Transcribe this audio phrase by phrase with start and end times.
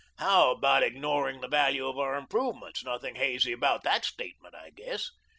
[0.17, 2.83] "How about ignoring the value of our improvements?
[2.83, 5.11] Nothing hazy about THAT statement, I guess.